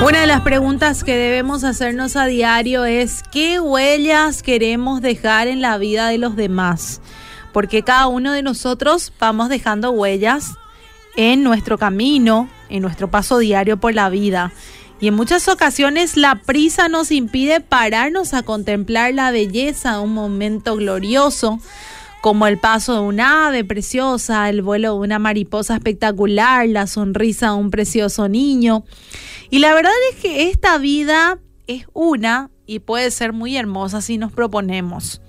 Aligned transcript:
Una 0.00 0.20
de 0.22 0.26
las 0.26 0.40
preguntas 0.40 1.04
que 1.04 1.16
debemos 1.16 1.64
hacernos 1.64 2.16
a 2.16 2.24
diario 2.26 2.84
es 2.86 3.22
¿qué 3.30 3.60
huellas 3.60 4.42
queremos 4.42 5.02
dejar 5.02 5.48
en 5.48 5.60
la 5.60 5.76
vida 5.76 6.08
de 6.08 6.16
los 6.16 6.34
demás? 6.34 7.02
Porque 7.52 7.82
cada 7.82 8.06
uno 8.06 8.32
de 8.32 8.42
nosotros 8.42 9.12
vamos 9.20 9.48
dejando 9.50 9.90
huellas 9.90 10.52
en 11.16 11.42
nuestro 11.42 11.76
camino, 11.76 12.48
en 12.70 12.80
nuestro 12.80 13.10
paso 13.10 13.38
diario 13.38 13.76
por 13.76 13.92
la 13.92 14.08
vida. 14.08 14.52
Y 15.00 15.08
en 15.08 15.14
muchas 15.14 15.46
ocasiones 15.48 16.16
la 16.16 16.36
prisa 16.36 16.88
nos 16.88 17.10
impide 17.10 17.60
pararnos 17.60 18.34
a 18.34 18.42
contemplar 18.42 19.14
la 19.14 19.30
belleza 19.30 19.94
de 19.94 19.98
un 20.00 20.14
momento 20.14 20.76
glorioso, 20.76 21.60
como 22.20 22.46
el 22.46 22.58
paso 22.58 22.94
de 22.94 23.00
un 23.00 23.20
ave 23.20 23.64
preciosa, 23.64 24.48
el 24.48 24.62
vuelo 24.62 24.94
de 24.94 24.98
una 24.98 25.18
mariposa 25.18 25.74
espectacular, 25.74 26.68
la 26.68 26.86
sonrisa 26.86 27.48
de 27.50 27.54
un 27.54 27.70
precioso 27.70 28.28
niño. 28.28 28.84
Y 29.50 29.60
la 29.60 29.74
verdad 29.74 29.92
es 30.12 30.20
que 30.20 30.50
esta 30.50 30.78
vida 30.78 31.38
es 31.66 31.86
una 31.92 32.50
y 32.66 32.80
puede 32.80 33.10
ser 33.10 33.32
muy 33.32 33.56
hermosa 33.56 34.00
si 34.00 34.18
nos 34.18 34.32
proponemos. 34.32 35.20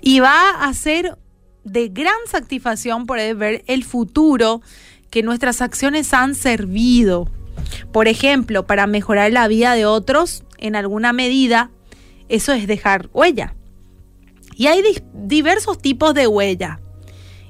Y 0.00 0.20
va 0.20 0.50
a 0.50 0.74
ser 0.74 1.18
de 1.64 1.88
gran 1.88 2.14
satisfacción 2.30 3.06
poder 3.06 3.34
ver 3.34 3.64
el 3.66 3.84
futuro 3.84 4.62
que 5.10 5.22
nuestras 5.22 5.62
acciones 5.62 6.12
han 6.12 6.34
servido. 6.34 7.30
Por 7.92 8.06
ejemplo, 8.06 8.66
para 8.66 8.86
mejorar 8.86 9.32
la 9.32 9.48
vida 9.48 9.74
de 9.74 9.86
otros 9.86 10.44
en 10.58 10.76
alguna 10.76 11.12
medida, 11.12 11.70
eso 12.28 12.52
es 12.52 12.66
dejar 12.66 13.08
huella. 13.12 13.54
Y 14.56 14.68
hay 14.68 14.82
diversos 15.12 15.78
tipos 15.78 16.14
de 16.14 16.26
huella. 16.26 16.80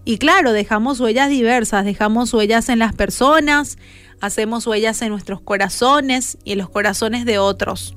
Y 0.05 0.19
claro, 0.19 0.53
dejamos 0.53 0.99
huellas 0.99 1.31
diversas, 1.31 1.85
dejamos 1.85 2.35
huellas 2.35 2.69
en 2.69 2.81
las 2.81 2.95
personas, 2.95 3.79
hacemos 4.21 4.67
huellas 4.67 5.01
en 5.03 5.11
nuestros 5.11 5.41
corazones 5.41 6.37
y 6.45 6.53
en 6.53 6.59
los 6.59 6.69
corazones 6.69 7.25
de 7.25 7.39
otros. 7.39 7.97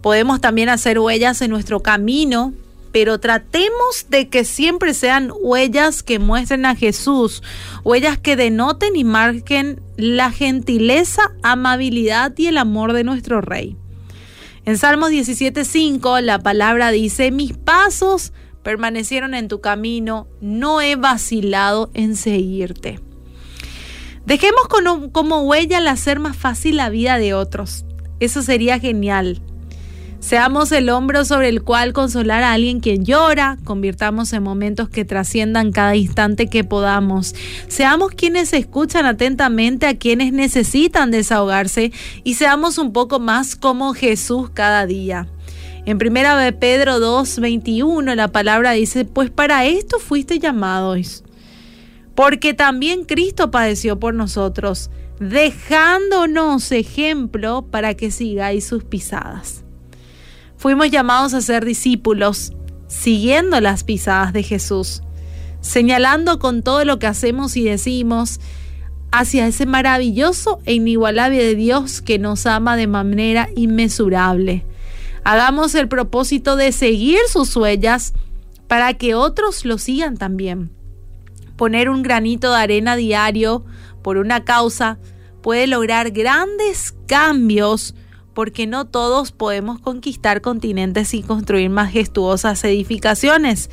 Podemos 0.00 0.40
también 0.40 0.68
hacer 0.68 1.00
huellas 1.00 1.42
en 1.42 1.50
nuestro 1.50 1.80
camino, 1.80 2.54
pero 2.92 3.18
tratemos 3.18 4.06
de 4.08 4.28
que 4.28 4.44
siempre 4.44 4.94
sean 4.94 5.32
huellas 5.40 6.04
que 6.04 6.20
muestren 6.20 6.66
a 6.66 6.76
Jesús, 6.76 7.42
huellas 7.82 8.16
que 8.16 8.36
denoten 8.36 8.94
y 8.94 9.02
marquen 9.02 9.80
la 9.96 10.30
gentileza, 10.30 11.32
amabilidad 11.42 12.32
y 12.36 12.46
el 12.46 12.58
amor 12.58 12.92
de 12.92 13.04
nuestro 13.04 13.40
Rey. 13.40 13.76
En 14.70 14.78
Salmos 14.78 15.10
17:5 15.10 16.20
la 16.20 16.38
palabra 16.38 16.92
dice, 16.92 17.32
mis 17.32 17.54
pasos 17.54 18.32
permanecieron 18.62 19.34
en 19.34 19.48
tu 19.48 19.60
camino, 19.60 20.28
no 20.40 20.80
he 20.80 20.94
vacilado 20.94 21.90
en 21.92 22.14
seguirte. 22.14 23.00
Dejemos 24.26 24.68
como, 25.10 25.40
huella 25.42 25.78
el 25.78 25.88
hacer 25.88 26.20
más 26.20 26.36
fácil 26.36 26.76
la 26.76 26.88
vida 26.88 27.18
de 27.18 27.34
otros. 27.34 27.84
Eso 28.20 28.42
sería 28.42 28.78
genial. 28.78 29.42
Seamos 30.20 30.70
el 30.70 30.90
hombro 30.90 31.24
sobre 31.24 31.48
el 31.48 31.62
cual 31.62 31.94
consolar 31.94 32.42
a 32.42 32.52
alguien 32.52 32.80
quien 32.80 33.06
llora, 33.06 33.56
convirtamos 33.64 34.34
en 34.34 34.42
momentos 34.42 34.90
que 34.90 35.06
trasciendan 35.06 35.72
cada 35.72 35.96
instante 35.96 36.48
que 36.48 36.62
podamos. 36.62 37.34
Seamos 37.68 38.12
quienes 38.12 38.52
escuchan 38.52 39.06
atentamente 39.06 39.86
a 39.86 39.96
quienes 39.96 40.34
necesitan 40.34 41.10
desahogarse 41.10 41.90
y 42.22 42.34
seamos 42.34 42.76
un 42.76 42.92
poco 42.92 43.18
más 43.18 43.56
como 43.56 43.94
Jesús 43.94 44.50
cada 44.50 44.84
día. 44.84 45.26
En 45.86 45.96
primera 45.96 46.36
de 46.36 46.52
Pedro 46.52 47.00
2:21 47.00 48.14
la 48.14 48.28
palabra 48.28 48.72
dice, 48.72 49.06
"Pues 49.06 49.30
para 49.30 49.64
esto 49.64 49.98
fuiste 49.98 50.38
llamados, 50.38 51.24
porque 52.14 52.52
también 52.52 53.04
Cristo 53.04 53.50
padeció 53.50 53.98
por 53.98 54.12
nosotros, 54.12 54.90
dejándonos 55.18 56.70
ejemplo 56.72 57.62
para 57.70 57.94
que 57.94 58.10
sigáis 58.10 58.66
sus 58.66 58.84
pisadas." 58.84 59.64
Fuimos 60.60 60.90
llamados 60.90 61.32
a 61.32 61.40
ser 61.40 61.64
discípulos, 61.64 62.52
siguiendo 62.86 63.62
las 63.62 63.82
pisadas 63.82 64.34
de 64.34 64.42
Jesús, 64.42 65.00
señalando 65.62 66.38
con 66.38 66.62
todo 66.62 66.84
lo 66.84 66.98
que 66.98 67.06
hacemos 67.06 67.56
y 67.56 67.64
decimos 67.64 68.40
hacia 69.10 69.46
ese 69.46 69.64
maravilloso 69.64 70.60
e 70.66 70.74
inigualable 70.74 71.42
de 71.42 71.54
Dios 71.54 72.02
que 72.02 72.18
nos 72.18 72.44
ama 72.44 72.76
de 72.76 72.86
manera 72.88 73.48
inmesurable. 73.56 74.66
Hagamos 75.24 75.74
el 75.74 75.88
propósito 75.88 76.56
de 76.56 76.72
seguir 76.72 77.20
sus 77.32 77.56
huellas 77.56 78.12
para 78.68 78.92
que 78.92 79.14
otros 79.14 79.64
lo 79.64 79.78
sigan 79.78 80.18
también. 80.18 80.70
Poner 81.56 81.88
un 81.88 82.02
granito 82.02 82.50
de 82.50 82.58
arena 82.58 82.96
diario 82.96 83.64
por 84.02 84.18
una 84.18 84.44
causa 84.44 84.98
puede 85.40 85.66
lograr 85.66 86.10
grandes 86.10 86.94
cambios 87.06 87.94
porque 88.40 88.66
no 88.66 88.86
todos 88.86 89.32
podemos 89.32 89.80
conquistar 89.80 90.40
continentes 90.40 91.12
y 91.12 91.22
construir 91.22 91.68
majestuosas 91.68 92.64
edificaciones. 92.64 93.68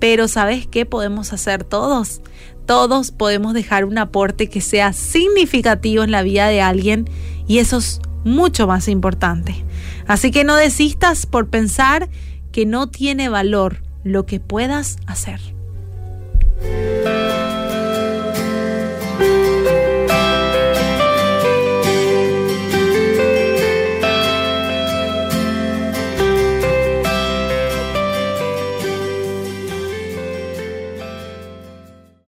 Pero 0.00 0.28
¿sabes 0.28 0.66
qué 0.66 0.84
podemos 0.84 1.32
hacer 1.32 1.64
todos? 1.64 2.20
Todos 2.66 3.10
podemos 3.10 3.54
dejar 3.54 3.86
un 3.86 3.96
aporte 3.96 4.50
que 4.50 4.60
sea 4.60 4.92
significativo 4.92 6.04
en 6.04 6.10
la 6.10 6.20
vida 6.20 6.48
de 6.48 6.60
alguien 6.60 7.08
y 7.46 7.56
eso 7.56 7.78
es 7.78 8.02
mucho 8.22 8.66
más 8.66 8.86
importante. 8.86 9.64
Así 10.06 10.30
que 10.30 10.44
no 10.44 10.56
desistas 10.56 11.24
por 11.24 11.48
pensar 11.48 12.10
que 12.52 12.66
no 12.66 12.90
tiene 12.90 13.30
valor 13.30 13.82
lo 14.04 14.26
que 14.26 14.40
puedas 14.40 14.98
hacer. 15.06 15.40